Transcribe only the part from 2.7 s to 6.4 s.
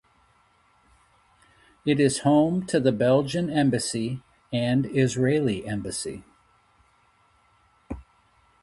the Belgian Embassy and Israeli Embassy.